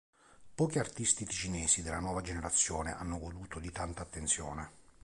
Pochi 0.55 0.79
artisti 0.79 1.25
ticinesi 1.27 1.83
della 1.83 1.99
sua 2.01 2.21
generazione 2.23 2.91
hanno 2.91 3.19
goduto 3.19 3.59
di 3.59 3.71
tanta 3.71 4.01
attenzione. 4.01 4.71